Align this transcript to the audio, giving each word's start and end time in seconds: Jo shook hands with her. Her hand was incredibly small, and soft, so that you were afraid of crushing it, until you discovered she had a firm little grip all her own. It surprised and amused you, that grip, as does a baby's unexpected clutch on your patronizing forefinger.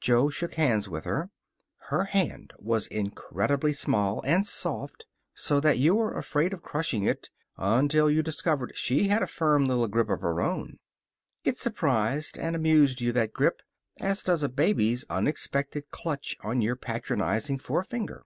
Jo 0.00 0.30
shook 0.30 0.54
hands 0.54 0.88
with 0.88 1.02
her. 1.06 1.30
Her 1.90 2.04
hand 2.04 2.52
was 2.60 2.86
incredibly 2.86 3.72
small, 3.72 4.22
and 4.24 4.46
soft, 4.46 5.06
so 5.34 5.58
that 5.58 5.76
you 5.76 5.96
were 5.96 6.16
afraid 6.16 6.52
of 6.52 6.62
crushing 6.62 7.02
it, 7.02 7.30
until 7.56 8.08
you 8.08 8.22
discovered 8.22 8.76
she 8.76 9.08
had 9.08 9.24
a 9.24 9.26
firm 9.26 9.66
little 9.66 9.88
grip 9.88 10.08
all 10.08 10.18
her 10.18 10.40
own. 10.40 10.78
It 11.42 11.58
surprised 11.58 12.38
and 12.38 12.54
amused 12.54 13.00
you, 13.00 13.10
that 13.14 13.32
grip, 13.32 13.60
as 13.98 14.22
does 14.22 14.44
a 14.44 14.48
baby's 14.48 15.04
unexpected 15.10 15.90
clutch 15.90 16.36
on 16.44 16.60
your 16.60 16.76
patronizing 16.76 17.58
forefinger. 17.58 18.22